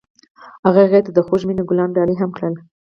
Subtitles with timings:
[0.65, 2.53] هغه هغې ته د خوږ مینه ګلان ډالۍ هم کړل.